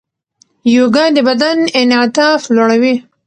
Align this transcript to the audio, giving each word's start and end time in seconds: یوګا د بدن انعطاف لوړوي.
یوګا 0.75 1.05
د 1.15 1.17
بدن 1.27 1.57
انعطاف 1.79 2.41
لوړوي. 2.55 2.95